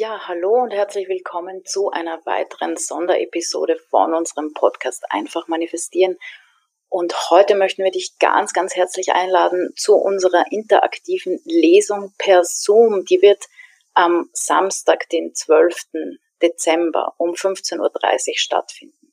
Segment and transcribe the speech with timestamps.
[0.00, 6.16] Ja, hallo und herzlich willkommen zu einer weiteren Sonderepisode von unserem Podcast Einfach manifestieren.
[6.88, 13.06] Und heute möchten wir dich ganz, ganz herzlich einladen zu unserer interaktiven Lesung per Zoom.
[13.06, 13.42] Die wird
[13.92, 15.86] am Samstag, den 12.
[16.40, 19.12] Dezember um 15.30 Uhr stattfinden.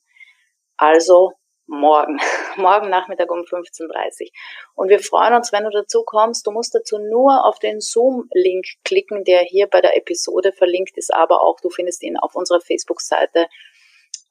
[0.76, 1.32] Also
[1.66, 2.18] morgen,
[2.56, 3.82] morgen Nachmittag um 15.30
[4.22, 4.28] Uhr.
[4.74, 6.46] Und wir freuen uns, wenn du dazu kommst.
[6.46, 11.12] Du musst dazu nur auf den Zoom-Link klicken, der hier bei der Episode verlinkt ist,
[11.12, 13.46] aber auch du findest ihn auf unserer Facebook-Seite,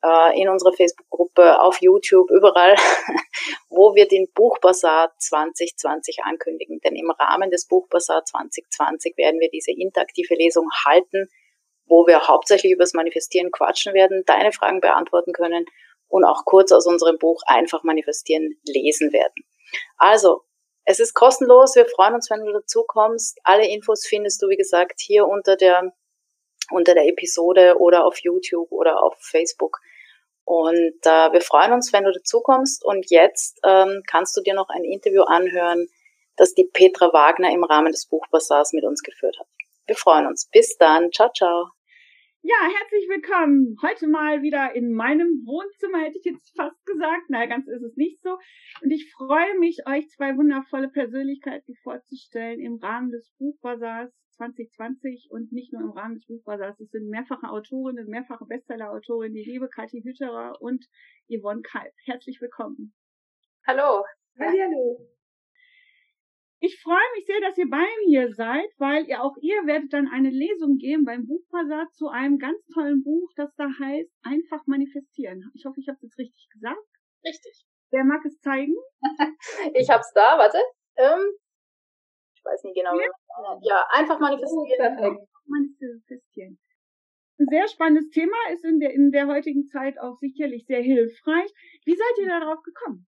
[0.03, 2.75] äh, in unserer Facebook-Gruppe, auf YouTube, überall,
[3.69, 6.79] wo wir den Buchbazar 2020 ankündigen.
[6.81, 11.27] Denn im Rahmen des Buchbazar 2020 werden wir diese interaktive Lesung halten,
[11.87, 15.65] wo wir hauptsächlich über das Manifestieren quatschen werden, deine Fragen beantworten können
[16.07, 19.45] und auch kurz aus unserem Buch Einfach manifestieren lesen werden.
[19.97, 20.43] Also,
[20.85, 21.75] es ist kostenlos.
[21.75, 23.39] Wir freuen uns, wenn du dazu kommst.
[23.43, 25.93] Alle Infos findest du, wie gesagt, hier unter der,
[26.71, 29.79] unter der Episode oder auf YouTube oder auf Facebook.
[30.43, 32.85] Und äh, wir freuen uns, wenn du dazu kommst.
[32.85, 35.87] Und jetzt ähm, kannst du dir noch ein Interview anhören,
[36.35, 39.47] das die Petra Wagner im Rahmen des Buchbasars mit uns geführt hat.
[39.87, 40.47] Wir freuen uns.
[40.51, 41.11] Bis dann.
[41.11, 41.69] Ciao, ciao.
[42.47, 43.75] Ja, herzlich willkommen.
[43.81, 47.23] Heute mal wieder in meinem Wohnzimmer, hätte ich jetzt fast gesagt.
[47.29, 48.37] Na, ganz ist es nicht so.
[48.83, 55.51] Und ich freue mich, euch zwei wundervolle Persönlichkeiten vorzustellen im Rahmen des Buchbasars 2020 und
[55.53, 56.79] nicht nur im Rahmen des Buchbasars.
[56.79, 60.85] Es sind mehrfache Autorinnen, mehrfache Bestseller-Autorinnen, die liebe Kathi Hütterer und
[61.27, 61.93] Yvonne Kalb.
[62.03, 62.93] Herzlich willkommen.
[63.65, 64.03] Hallo.
[64.37, 65.14] Hallo.
[66.65, 70.07] Ich freue mich sehr, dass ihr bei mir seid, weil ihr auch ihr werdet dann
[70.07, 75.43] eine Lesung geben beim Buchbazar zu einem ganz tollen Buch, das da heißt Einfach manifestieren.
[75.53, 76.81] Ich hoffe, ich habe es jetzt richtig gesagt.
[77.23, 77.67] Richtig.
[77.91, 78.73] Wer mag es zeigen?
[79.75, 80.57] ich hab's da, warte.
[80.97, 81.37] Ähm,
[82.33, 82.97] ich weiß nicht genau.
[82.97, 84.79] Ja, ja einfach manifestieren.
[84.79, 85.21] Perfekt.
[85.45, 86.59] Manifestieren.
[87.37, 91.51] Ein sehr spannendes Thema ist in der, in der heutigen Zeit auch sicherlich sehr hilfreich.
[91.85, 93.05] Wie seid ihr darauf gekommen?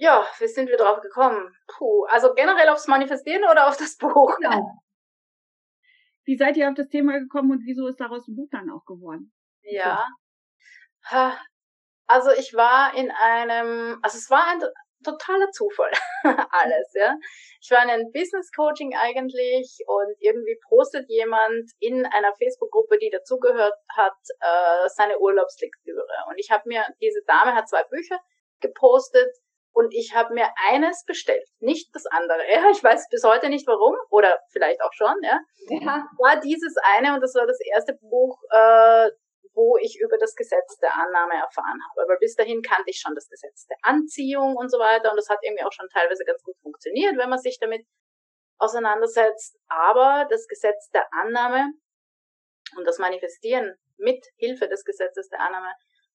[0.00, 1.52] Ja, wie sind wir drauf gekommen?
[1.66, 4.32] Puh, also generell aufs Manifestieren oder auf das Buch?
[4.40, 4.62] Ja.
[6.24, 8.84] Wie seid ihr auf das Thema gekommen und wieso ist daraus ein Buch dann auch
[8.84, 9.32] geworden?
[9.62, 10.06] Ja.
[12.06, 14.62] Also ich war in einem, also es war ein
[15.02, 15.90] totaler Zufall,
[16.50, 17.16] alles, ja.
[17.60, 23.10] Ich war in einem Business Coaching eigentlich und irgendwie postet jemand in einer Facebook-Gruppe, die
[23.10, 26.06] dazugehört hat, äh, seine Urlaubslektüre.
[26.28, 28.20] Und ich habe mir, diese Dame hat zwei Bücher
[28.60, 29.34] gepostet,
[29.72, 32.38] und ich habe mir eines bestellt, nicht das andere.
[32.50, 35.14] Ja, ich weiß bis heute nicht warum oder vielleicht auch schon.
[35.22, 36.06] Ja, ja.
[36.18, 39.10] war dieses eine und das war das erste Buch, äh,
[39.54, 42.08] wo ich über das Gesetz der Annahme erfahren habe.
[42.08, 45.28] Weil bis dahin kannte ich schon das Gesetz der Anziehung und so weiter und das
[45.28, 47.86] hat irgendwie auch schon teilweise ganz gut funktioniert, wenn man sich damit
[48.58, 49.58] auseinandersetzt.
[49.68, 51.72] Aber das Gesetz der Annahme
[52.76, 55.72] und das Manifestieren mit Hilfe des Gesetzes der Annahme,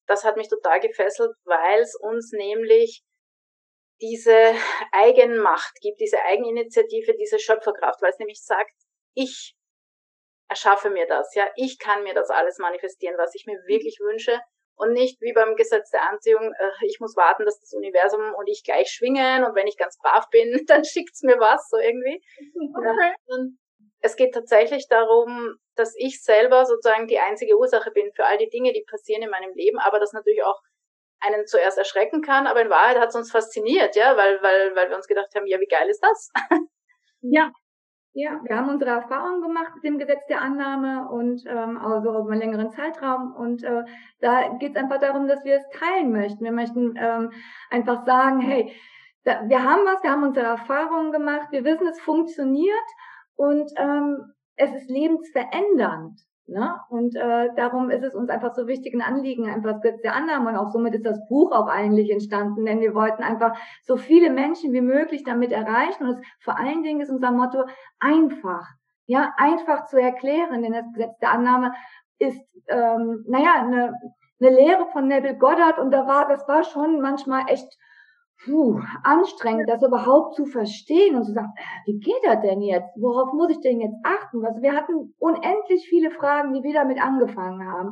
[0.07, 3.03] das hat mich total gefesselt, weil es uns nämlich
[4.01, 4.53] diese
[4.91, 8.73] Eigenmacht gibt, diese Eigeninitiative, diese Schöpferkraft, weil es nämlich sagt,
[9.13, 9.55] ich
[10.49, 14.39] erschaffe mir das, ja, ich kann mir das alles manifestieren, was ich mir wirklich wünsche
[14.75, 18.47] und nicht wie beim Gesetz der Anziehung, äh, ich muss warten, dass das Universum und
[18.47, 22.21] ich gleich schwingen und wenn ich ganz brav bin, dann schickt's mir was, so irgendwie.
[22.75, 23.13] Okay.
[24.05, 28.49] Es geht tatsächlich darum, dass ich selber sozusagen die einzige Ursache bin für all die
[28.49, 30.59] Dinge, die passieren in meinem Leben, aber das natürlich auch
[31.25, 34.89] einen zuerst erschrecken kann, aber in Wahrheit hat es uns fasziniert, ja, weil, weil, weil
[34.89, 36.31] wir uns gedacht haben, ja, wie geil ist das?
[37.25, 37.53] Ja,
[38.15, 42.29] ja, wir haben unsere Erfahrungen gemacht mit dem Gesetz der Annahme und ähm, also über
[42.29, 43.33] einen längeren Zeitraum.
[43.33, 43.83] Und äh,
[44.19, 46.43] da geht es einfach darum, dass wir es teilen möchten.
[46.43, 47.31] Wir möchten ähm,
[47.71, 48.71] einfach sagen, hey,
[49.23, 52.87] da, wir haben was, wir haben unsere Erfahrungen gemacht, wir wissen, es funktioniert
[53.35, 56.19] und ähm, es ist lebensverändernd.
[56.45, 56.75] Ne?
[56.89, 60.57] Und äh, darum ist es uns einfach so wichtig, ein Anliegen, einfach der Annahme und
[60.57, 64.73] auch somit ist das Buch auch eigentlich entstanden, denn wir wollten einfach so viele Menschen
[64.73, 66.05] wie möglich damit erreichen.
[66.05, 67.63] Und es, vor allen Dingen ist unser Motto
[67.99, 68.67] einfach,
[69.05, 71.73] ja, einfach zu erklären, denn das Gesetz der Annahme
[72.19, 73.93] ist, ähm, naja, eine,
[74.41, 75.79] eine Lehre von Neville Goddard.
[75.79, 77.77] Und da war, das war schon manchmal echt
[78.45, 82.89] puh, anstrengend, das überhaupt zu verstehen und zu sagen, äh, wie geht das denn jetzt?
[82.95, 84.45] Worauf muss ich denn jetzt achten?
[84.45, 87.91] Also wir hatten unendlich viele Fragen, die wir damit angefangen haben.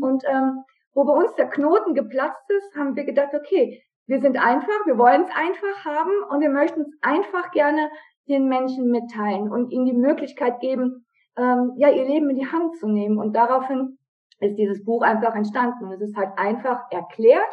[0.00, 0.64] Und ähm,
[0.94, 4.98] wo bei uns der Knoten geplatzt ist, haben wir gedacht, okay, wir sind einfach, wir
[4.98, 7.90] wollen es einfach haben und wir möchten es einfach gerne
[8.28, 11.06] den Menschen mitteilen und ihnen die Möglichkeit geben,
[11.36, 13.18] ähm, ja, ihr Leben in die Hand zu nehmen.
[13.18, 13.98] Und daraufhin
[14.40, 15.90] ist dieses Buch einfach entstanden.
[15.92, 17.48] Es ist halt einfach erklärt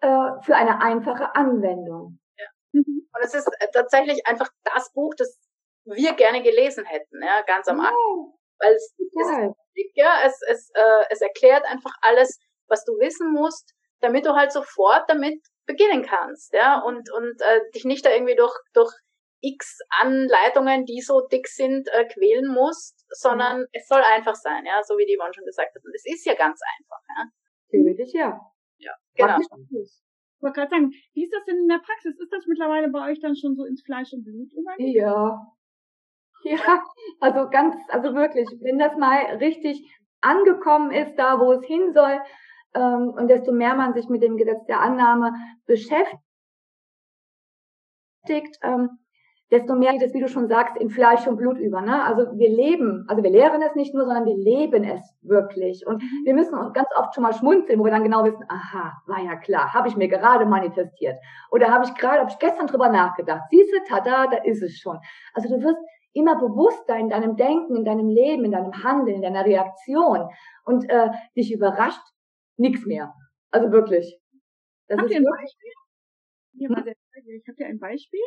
[0.00, 2.18] äh, für eine einfache Anwendung.
[2.38, 2.46] Ja.
[2.72, 3.08] Mhm.
[3.12, 5.38] Und es ist äh, tatsächlich einfach das Buch, das
[5.84, 8.32] wir gerne gelesen hätten, ja, ganz am Anfang.
[8.58, 12.38] Weil es, es ist ja, es, es, äh, es erklärt einfach alles,
[12.68, 17.60] was du wissen musst, damit du halt sofort damit beginnen kannst, ja, und, und äh,
[17.74, 18.92] dich nicht da irgendwie durch, durch
[19.40, 23.66] x Anleitungen, die so dick sind, äh, quälen musst, sondern mhm.
[23.72, 25.84] es soll einfach sein, ja, so wie die Yvonne schon gesagt hat.
[25.84, 27.24] Und es ist ja ganz einfach, ja.
[27.70, 28.40] Theoretisch ja.
[29.16, 29.38] Genau.
[29.38, 32.18] Ich wollte gerade sagen, wie ist das denn in der Praxis?
[32.18, 34.94] Ist das mittlerweile bei euch dann schon so ins Fleisch und Blut übergegangen?
[34.94, 35.46] Ja.
[36.44, 36.84] Ja,
[37.18, 39.82] also ganz, also wirklich, wenn das mal richtig
[40.20, 42.20] angekommen ist, da wo es hin soll,
[42.74, 45.32] ähm, und desto mehr man sich mit dem Gesetz der Annahme
[45.64, 46.20] beschäftigt,
[48.62, 48.90] ähm,
[49.50, 51.80] desto mehr geht es, wie du schon sagst, in Fleisch und Blut über.
[51.80, 52.02] Ne?
[52.04, 55.86] Also wir leben, also wir lehren es nicht nur, sondern wir leben es wirklich.
[55.86, 56.24] Und mhm.
[56.24, 59.22] wir müssen uns ganz oft schon mal schmunzeln, wo wir dann genau wissen, aha, war
[59.22, 61.16] ja klar, habe ich mir gerade manifestiert.
[61.50, 63.42] Oder habe ich gerade, habe ich gestern drüber nachgedacht.
[63.50, 64.98] Siehst du, tada, da ist es schon.
[65.34, 65.78] Also du wirst
[66.12, 70.28] immer bewusster in deinem Denken, in deinem Leben, in deinem Handeln, in deiner Reaktion.
[70.64, 72.02] Und äh, dich überrascht
[72.56, 73.14] nichts mehr.
[73.50, 74.18] Also wirklich.
[74.88, 75.72] Das Habt ist ihr ein Beispiel?
[76.54, 76.94] Ja, hm?
[77.26, 78.20] Ich habe dir ein Beispiel?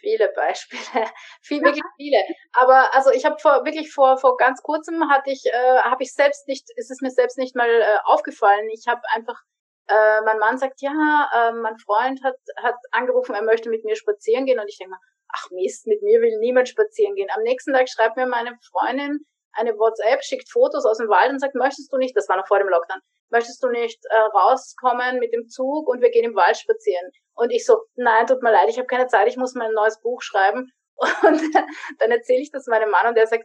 [0.00, 0.82] Viele Beispiele,
[1.42, 2.22] viel, wirklich viele.
[2.52, 6.12] Aber also ich habe vor wirklich vor vor ganz kurzem hatte ich äh, habe ich
[6.12, 8.68] selbst nicht, ist es mir selbst nicht mal äh, aufgefallen.
[8.72, 9.40] Ich habe einfach
[9.88, 13.96] äh, mein Mann sagt ja, äh, mein Freund hat hat angerufen, er möchte mit mir
[13.96, 17.28] spazieren gehen und ich denke mal, ach Mist, mit mir will niemand spazieren gehen.
[17.34, 19.24] Am nächsten Tag schreibt mir meine Freundin
[19.58, 22.46] eine WhatsApp, schickt Fotos aus dem Wald und sagt, möchtest du nicht, das war noch
[22.46, 23.00] vor dem Lockdown,
[23.30, 27.10] möchtest du nicht äh, rauskommen mit dem Zug und wir gehen im Wald spazieren?
[27.34, 30.00] Und ich so, nein, tut mir leid, ich habe keine Zeit, ich muss mein neues
[30.00, 30.72] Buch schreiben.
[31.22, 31.40] Und
[32.00, 33.44] dann erzähle ich das meinem Mann und der sagt,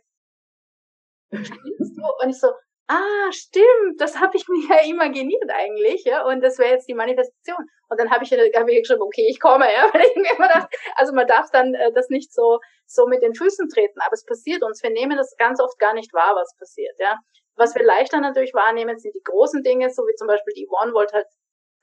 [1.32, 2.04] spinnst du?
[2.24, 2.48] Und ich so,
[2.88, 6.94] ah, stimmt, das habe ich mir ja imaginiert eigentlich, ja, und das wäre jetzt die
[6.94, 7.66] Manifestation.
[7.90, 10.48] Und dann habe ich, hab ich geschrieben, okay, ich komme, ja, weil ich mir immer
[10.48, 14.14] dachte, also man darf dann äh, das nicht so, so mit den Füßen treten, aber
[14.14, 17.18] es passiert uns, wir nehmen das ganz oft gar nicht wahr, was passiert, ja.
[17.56, 20.94] Was wir leichter natürlich wahrnehmen, sind die großen Dinge, so wie zum Beispiel die One
[20.94, 21.28] wollte halt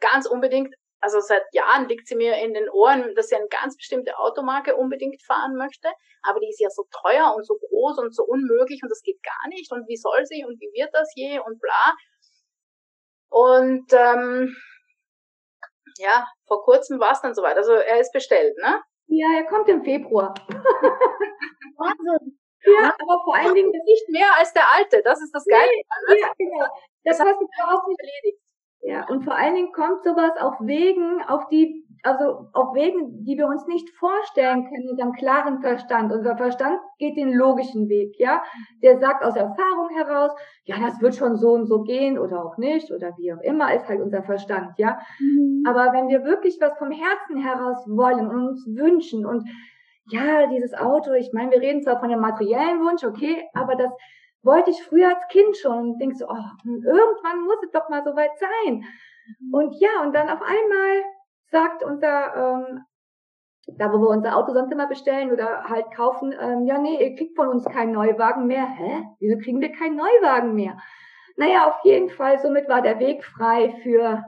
[0.01, 3.77] ganz unbedingt also seit Jahren liegt sie mir in den Ohren, dass sie eine ganz
[3.77, 5.89] bestimmte Automarke unbedingt fahren möchte,
[6.23, 9.23] aber die ist ja so teuer und so groß und so unmöglich und das geht
[9.23, 11.95] gar nicht und wie soll sie und wie wird das je und bla.
[13.31, 14.57] Und ähm,
[15.99, 17.57] ja, vor kurzem war es dann soweit.
[17.57, 18.83] Also er ist bestellt, ne?
[19.07, 20.35] Ja, er kommt im Februar.
[21.77, 22.39] Wahnsinn.
[22.63, 25.03] Ja, aber vor allen Dingen nicht mehr als der alte.
[25.03, 25.71] Das ist das Geile.
[26.09, 26.67] Nee, ja, genau.
[27.05, 28.43] Das, das hast du auch nicht erledigt.
[28.83, 33.37] Ja, und vor allen Dingen kommt sowas auf Wegen, auf die, also auf Wegen, die
[33.37, 36.13] wir uns nicht vorstellen können mit einem klaren Verstand.
[36.13, 38.43] Unser Verstand geht den logischen Weg, ja.
[38.83, 40.33] Der sagt aus Erfahrung heraus,
[40.65, 43.75] ja, das wird schon so und so gehen oder auch nicht oder wie auch immer,
[43.75, 44.99] ist halt unser Verstand, ja.
[45.19, 45.63] Mhm.
[45.67, 49.47] Aber wenn wir wirklich was vom Herzen heraus wollen und uns wünschen und
[50.11, 53.93] ja, dieses Auto, ich meine, wir reden zwar von dem materiellen Wunsch, okay, aber das
[54.43, 58.03] wollte ich früher als Kind schon und denk so, oh, irgendwann muss es doch mal
[58.05, 58.85] soweit sein.
[59.41, 59.55] Mhm.
[59.55, 61.03] Und ja, und dann auf einmal
[61.51, 62.81] sagt unser, ähm,
[63.77, 67.15] da wo wir unser Auto sonst immer bestellen oder halt kaufen, ähm, ja, nee, ihr
[67.15, 68.67] kriegt von uns keinen Neuwagen mehr.
[68.67, 69.05] Hä?
[69.19, 70.79] Wieso kriegen wir keinen Neuwagen mehr?
[71.37, 74.25] Naja, auf jeden Fall, somit war der Weg frei für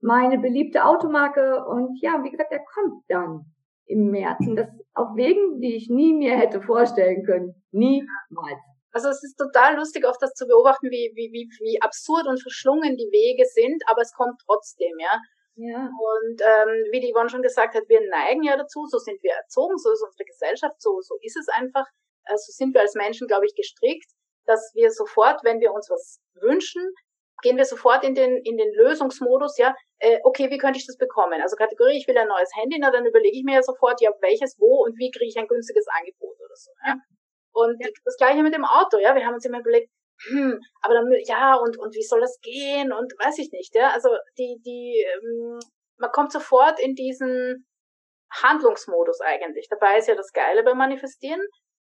[0.00, 3.44] meine beliebte Automarke und ja, wie gesagt, er kommt dann
[3.86, 4.46] im März.
[4.46, 7.54] Und das auf Wegen, die ich nie mir hätte vorstellen können.
[7.70, 8.75] Niemals.
[8.96, 12.40] Also es ist total lustig, oft das zu beobachten, wie, wie, wie, wie absurd und
[12.40, 15.20] verschlungen die Wege sind, aber es kommt trotzdem, ja.
[15.56, 15.92] Ja.
[15.92, 19.34] Und ähm, wie die Yvonne schon gesagt hat, wir neigen ja dazu, so sind wir
[19.34, 21.84] erzogen, so ist unsere Gesellschaft, so, so ist es einfach,
[22.24, 24.08] äh, so sind wir als Menschen, glaube ich, gestrickt,
[24.46, 26.80] dass wir sofort, wenn wir uns was wünschen,
[27.42, 30.96] gehen wir sofort in den, in den Lösungsmodus, ja, äh, okay, wie könnte ich das
[30.96, 31.42] bekommen?
[31.42, 34.10] Also Kategorie, ich will ein neues Handy, na dann überlege ich mir ja sofort, ja,
[34.22, 36.70] welches, wo und wie kriege ich ein günstiges Angebot oder so.
[36.86, 36.96] Ja?
[37.56, 37.88] Und ja.
[38.04, 39.14] das gleiche mit dem Auto, ja.
[39.14, 39.90] Wir haben uns immer überlegt,
[40.28, 42.92] hm, aber dann, ja, und, und wie soll das gehen?
[42.92, 43.90] Und weiß ich nicht, ja.
[43.92, 45.58] Also die, die, ähm,
[45.96, 47.66] man kommt sofort in diesen
[48.30, 49.68] Handlungsmodus eigentlich.
[49.70, 51.40] Dabei ist ja das Geile beim Manifestieren.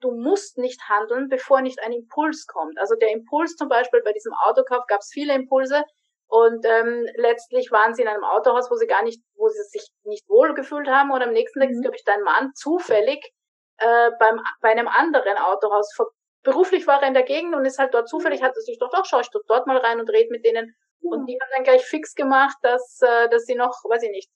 [0.00, 2.78] Du musst nicht handeln, bevor nicht ein Impuls kommt.
[2.78, 5.82] Also der Impuls zum Beispiel bei diesem Autokauf gab es viele Impulse
[6.28, 9.90] und ähm, letztlich waren sie in einem Autohaus, wo sie gar nicht, wo sie sich
[10.04, 11.10] nicht wohl gefühlt haben.
[11.10, 11.82] Und am nächsten Tag ist, mhm.
[11.82, 13.32] glaube ich, dein Mann zufällig
[13.78, 15.96] äh, beim, bei einem anderen Autohaus.
[16.42, 18.90] Beruflich war er in der Gegend und ist halt dort zufällig, hat er sich doch,
[18.90, 20.74] doch, schau ich doch dort mal rein und red mit denen.
[21.00, 24.30] Und die haben dann gleich fix gemacht, dass, äh, dass sie noch, weiß ich nicht,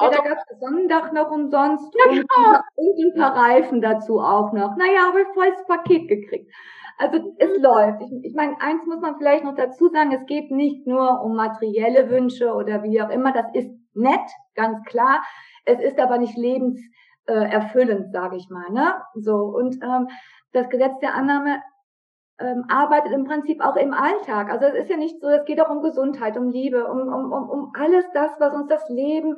[0.00, 2.60] ja, da gab es Sonnendach noch umsonst ja, und, genau.
[2.76, 4.76] und ein paar Reifen dazu auch noch.
[4.76, 6.52] Naja, aber volles Paket gekriegt.
[6.98, 8.02] Also es läuft.
[8.02, 11.34] Ich, ich meine, eins muss man vielleicht noch dazu sagen, es geht nicht nur um
[11.34, 13.32] materielle Wünsche oder wie auch immer.
[13.32, 15.22] Das ist nett, ganz klar.
[15.64, 16.80] Es ist aber nicht lebens
[17.28, 18.70] äh, erfüllend, sage ich mal.
[18.70, 18.94] Ne?
[19.14, 20.08] So und ähm,
[20.52, 21.62] das Gesetz der Annahme
[22.38, 24.50] ähm, arbeitet im Prinzip auch im Alltag.
[24.50, 27.32] Also es ist ja nicht so, es geht auch um Gesundheit, um Liebe, um, um,
[27.32, 29.36] um, um alles das, was uns das Leben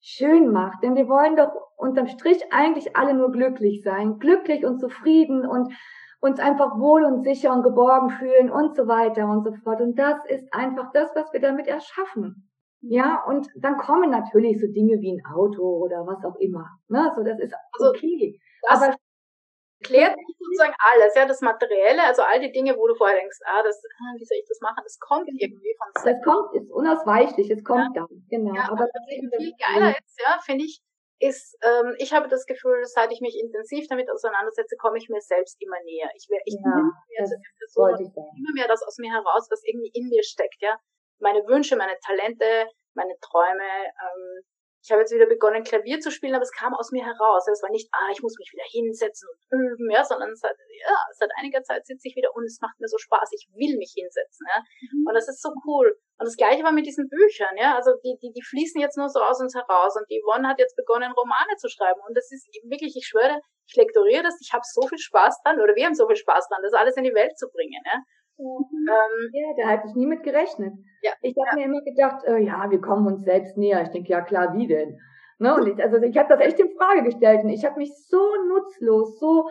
[0.00, 0.82] schön macht.
[0.82, 4.18] Denn wir wollen doch unterm Strich eigentlich alle nur glücklich sein.
[4.18, 5.72] Glücklich und zufrieden und
[6.20, 9.80] uns einfach wohl und sicher und geborgen fühlen und so weiter und so fort.
[9.80, 12.48] Und das ist einfach das, was wir damit erschaffen.
[12.80, 16.78] Ja, und dann kommen natürlich so Dinge wie ein Auto oder was auch immer.
[16.88, 17.10] Ne?
[17.16, 18.38] So, das ist also okay.
[18.68, 18.96] Also, das, Aber
[19.82, 23.38] klärt nicht sozusagen alles, ja, das Materielle, also all die Dinge, wo du vorher denkst,
[23.44, 26.06] ah, das, ah, wie soll ich das machen, das kommt irgendwie von selbst.
[26.06, 28.06] Das kommt, ist unausweichlich, es kommt ja.
[28.06, 28.54] dann, genau.
[28.54, 30.80] Ja, aber was eben viel geiler ist, ja, finde ich,
[31.18, 35.20] ist, ähm, ich habe das Gefühl, seit ich mich intensiv damit auseinandersetze, komme ich mir
[35.20, 36.10] selbst immer näher.
[36.14, 39.62] Ich, ich ja, bin mehr zu der Person, immer mehr das aus mir heraus, was
[39.64, 40.76] irgendwie in mir steckt, ja.
[41.18, 44.42] Meine Wünsche, meine Talente, meine Träume, ähm,
[44.86, 47.42] ich habe jetzt wieder begonnen, Klavier zu spielen, aber es kam aus mir heraus.
[47.50, 50.94] Es war nicht, ah, ich muss mich wieder hinsetzen und üben, ja, sondern hat, ja,
[51.18, 53.34] seit einiger Zeit sitze ich wieder und es macht mir so Spaß.
[53.34, 54.62] Ich will mich hinsetzen, ja.
[54.62, 55.10] Mhm.
[55.10, 55.90] Und das ist so cool.
[55.90, 57.74] Und das Gleiche war mit diesen Büchern, ja.
[57.74, 59.98] Also die, die, die fließen jetzt nur so aus uns heraus.
[59.98, 61.98] Und die Yvonne hat jetzt begonnen, Romane zu schreiben.
[62.06, 65.60] Und das ist wirklich, ich schwöre, ich lektoriere das, ich habe so viel Spaß dran,
[65.60, 67.98] oder wir haben so viel Spaß dran, das alles in die Welt zu bringen, ja.
[68.38, 68.88] Mhm.
[68.88, 70.74] Ähm, ja, da hatte ich nie mit gerechnet.
[71.02, 71.66] Ja, ich habe ja.
[71.66, 73.82] mir immer gedacht, äh, ja, wir kommen uns selbst näher.
[73.82, 74.98] Ich denke, ja klar, wie denn?
[75.38, 75.54] Ne?
[75.54, 78.20] Und ich, also ich habe das echt in Frage gestellt und ich habe mich so
[78.48, 79.48] nutzlos, so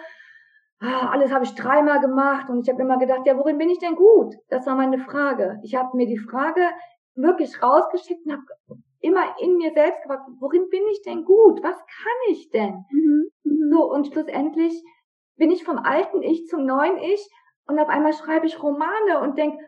[0.79, 3.79] ah, alles habe ich dreimal gemacht und ich habe immer gedacht, ja, worin bin ich
[3.79, 4.35] denn gut?
[4.49, 5.59] Das war meine Frage.
[5.63, 6.61] Ich habe mir die Frage
[7.15, 11.63] wirklich rausgeschickt und habe immer in mir selbst gefragt, worin bin ich denn gut?
[11.63, 12.85] Was kann ich denn?
[12.91, 13.29] Mhm.
[13.71, 14.73] So und schlussendlich
[15.37, 17.29] bin ich vom alten Ich zum neuen Ich
[17.67, 19.59] und auf einmal schreibe ich Romane und denk,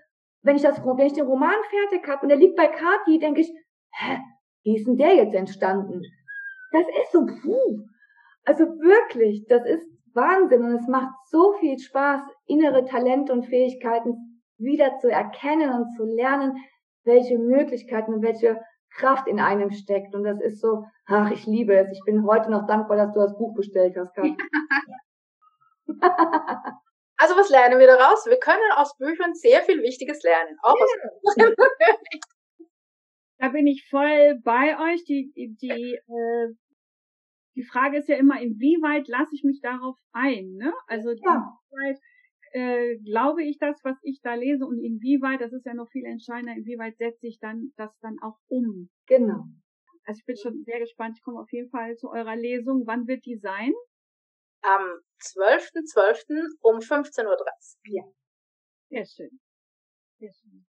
[0.43, 3.41] wenn ich das, wenn ich den Roman fertig habe und der liegt bei Kati, denke
[3.41, 3.51] ich,
[3.91, 4.19] hä,
[4.63, 6.01] wie ist denn der jetzt entstanden?
[6.71, 7.85] Das ist so, puh.
[8.45, 14.41] Also wirklich, das ist Wahnsinn und es macht so viel Spaß, innere Talente und Fähigkeiten
[14.57, 16.57] wieder zu erkennen und zu lernen,
[17.03, 18.59] welche Möglichkeiten und welche
[18.95, 20.15] Kraft in einem steckt.
[20.15, 21.91] Und das ist so, ach, ich liebe es.
[21.91, 24.37] Ich bin heute noch dankbar, dass du das Buch bestellt hast, Kathi.
[27.17, 28.25] Also was lernen wir daraus?
[28.27, 30.57] Wir können aus Büchern sehr viel Wichtiges lernen.
[30.61, 31.47] Auch yeah.
[31.47, 31.55] aus.
[33.39, 35.03] Da bin ich voll bei euch.
[35.05, 36.53] Die, die, äh,
[37.55, 40.53] die Frage ist ja immer, inwieweit lasse ich mich darauf ein?
[40.53, 40.73] Ne?
[40.87, 41.59] Also ja.
[41.71, 41.99] inwieweit
[42.53, 46.05] äh, glaube ich das, was ich da lese und inwieweit, das ist ja noch viel
[46.05, 48.89] entscheidender, inwieweit setze ich dann das dann auch um?
[49.05, 49.45] Genau.
[50.05, 51.17] Also ich bin schon sehr gespannt.
[51.17, 52.83] Ich komme auf jeden Fall zu eurer Lesung.
[52.85, 53.73] Wann wird die sein?
[54.61, 55.69] Am 12.12.
[55.93, 56.57] .12.
[56.61, 57.37] um 15.30 Uhr.
[57.85, 58.03] Ja.
[58.89, 59.39] Sehr schön.
[60.19, 60.65] Sehr schön.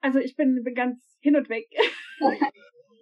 [0.00, 1.66] Also ich bin, bin ganz hin und weg.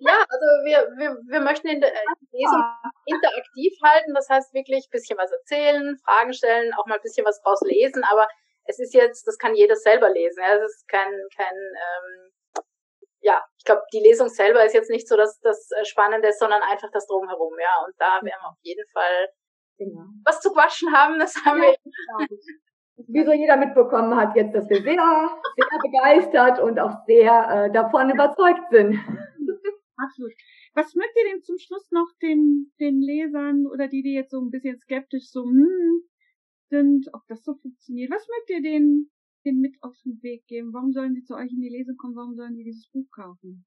[0.00, 2.62] ja, also wir, wir, wir möchten in der äh, Lesung
[3.06, 7.24] interaktiv halten, das heißt wirklich ein bisschen was erzählen, Fragen stellen, auch mal ein bisschen
[7.24, 8.26] was draus lesen, aber
[8.64, 10.42] es ist jetzt, das kann jeder selber lesen.
[10.42, 12.32] Ja, es ist kein, kein ähm,
[13.20, 16.62] ja, ich glaube, die Lesung selber ist jetzt nicht so das, das äh, Spannende, sondern
[16.62, 17.84] einfach das drumherum, ja.
[17.84, 19.28] Und da werden wir auf jeden Fall
[19.78, 20.06] genau.
[20.24, 21.76] was zu quatschen haben, das haben ja, wir.
[21.84, 22.26] Genau
[23.08, 27.72] wie so jeder mitbekommen hat jetzt, dass wir sehr, sehr begeistert und auch sehr äh,
[27.72, 28.94] davon überzeugt sind.
[29.96, 30.32] Absolut.
[30.74, 34.40] Was mögt ihr denn zum Schluss noch den, den Lesern oder die, die jetzt so
[34.40, 36.02] ein bisschen skeptisch so hm,
[36.68, 39.10] sind, ob das so funktioniert, was mögt ihr denen,
[39.44, 40.72] denen mit auf den Weg geben?
[40.72, 42.16] Warum sollen sie zu euch in die Lesung kommen?
[42.16, 43.64] Warum sollen sie dieses Buch kaufen?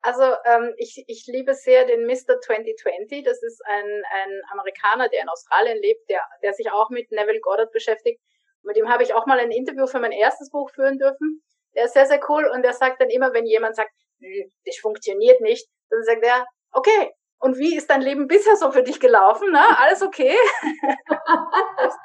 [0.00, 2.40] Also ähm, ich, ich liebe sehr den Mr.
[2.40, 3.24] 2020.
[3.24, 7.40] Das ist ein, ein Amerikaner, der in Australien lebt, der, der sich auch mit Neville
[7.40, 8.20] Goddard beschäftigt.
[8.62, 11.42] Mit dem habe ich auch mal ein Interview für mein erstes Buch führen dürfen.
[11.74, 13.90] Der ist sehr, sehr cool und der sagt dann immer, wenn jemand sagt,
[14.20, 18.72] hm, das funktioniert nicht, dann sagt er, okay, und wie ist dein Leben bisher so
[18.72, 19.48] für dich gelaufen?
[19.52, 20.36] Na, alles okay?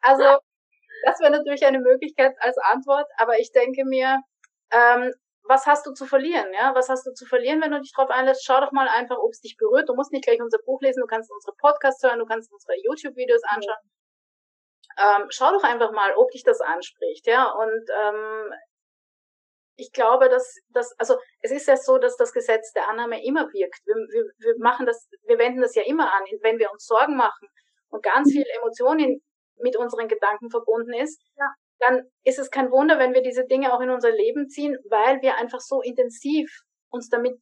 [0.00, 0.38] Also,
[1.04, 4.22] das wäre natürlich eine Möglichkeit als Antwort, aber ich denke mir,
[4.72, 5.12] ähm,
[5.44, 6.52] was hast du zu verlieren?
[6.54, 8.44] Ja, was hast du zu verlieren, wenn du dich darauf einlässt?
[8.44, 9.88] Schau doch mal einfach, ob es dich berührt.
[9.88, 12.74] Du musst nicht gleich unser Buch lesen, du kannst unsere Podcasts hören, du kannst unsere
[12.82, 13.90] YouTube-Videos anschauen.
[14.98, 17.50] Ähm, schau doch einfach mal, ob dich das anspricht, ja.
[17.50, 18.52] Und ähm,
[19.76, 23.46] ich glaube, dass dass also es ist ja so, dass das Gesetz der Annahme immer
[23.52, 23.80] wirkt.
[23.86, 27.16] Wir, wir, wir machen das, wir wenden das ja immer an, wenn wir uns Sorgen
[27.16, 27.48] machen
[27.88, 29.22] und ganz viel Emotionen
[29.56, 31.46] mit unseren Gedanken verbunden ist, ja.
[31.82, 35.20] Dann ist es kein Wunder, wenn wir diese Dinge auch in unser Leben ziehen, weil
[35.20, 36.48] wir einfach so intensiv
[36.90, 37.38] uns damit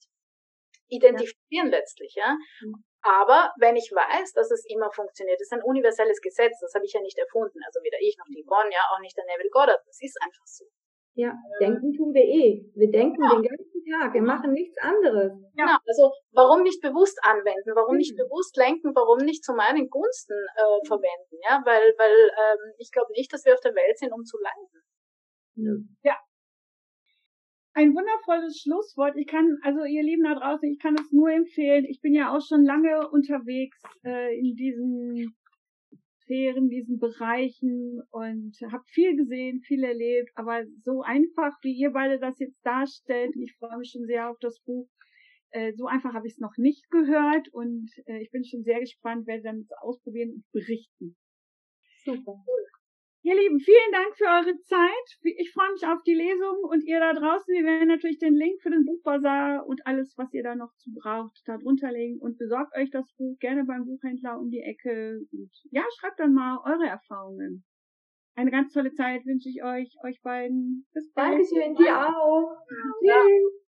[0.89, 1.79] identifizieren ja.
[1.79, 2.37] letztlich, ja.
[2.63, 2.85] Mhm.
[3.03, 6.93] Aber wenn ich weiß, dass es immer funktioniert, ist ein universelles Gesetz, das habe ich
[6.93, 9.81] ja nicht erfunden, also weder ich noch die Bonn, ja, auch nicht der Neville Goddard,
[9.87, 10.65] das ist einfach so.
[11.15, 12.65] Ja, denken tun wir eh.
[12.75, 13.35] Wir denken ja.
[13.35, 15.33] den ganzen Tag, wir machen nichts anderes.
[15.57, 15.67] Ja.
[15.67, 18.23] Genau, also warum nicht bewusst anwenden, warum nicht mhm.
[18.23, 23.13] bewusst lenken, warum nicht zu meinen Gunsten äh, verwenden, ja, weil, weil ähm, ich glaube
[23.13, 25.87] nicht, dass wir auf der Welt sind, um zu leiden.
[26.03, 26.17] Ja.
[27.73, 29.17] Ein wundervolles Schlusswort.
[29.17, 31.85] Ich kann, also ihr Lieben da draußen, ich kann es nur empfehlen.
[31.85, 35.37] Ich bin ja auch schon lange unterwegs äh, in diesen
[36.31, 42.21] Sphären, diesen Bereichen und habe viel gesehen, viel erlebt, aber so einfach, wie ihr beide
[42.21, 44.89] das jetzt darstellt, ich freue mich schon sehr auf das Buch,
[45.51, 48.79] äh, so einfach habe ich es noch nicht gehört und äh, ich bin schon sehr
[48.79, 51.17] gespannt, werde dann ausprobieren und berichten.
[52.05, 52.45] Super.
[53.23, 55.07] Ihr Lieben, vielen Dank für eure Zeit.
[55.23, 57.53] Ich freue mich auf die Lesung und ihr da draußen.
[57.53, 60.91] Wir werden natürlich den Link für den Buchbazar und alles, was ihr da noch zu
[60.95, 65.21] braucht, da drunter legen und besorgt euch das Buch gerne beim Buchhändler um die Ecke.
[65.33, 67.63] Und ja, schreibt dann mal eure Erfahrungen.
[68.37, 70.87] Eine ganz tolle Zeit wünsche ich euch, euch beiden.
[70.95, 71.33] Bis bald.
[71.33, 72.57] Dankeschön, dir auch.
[73.03, 73.21] Ja.
[73.21, 73.61] Tschüss.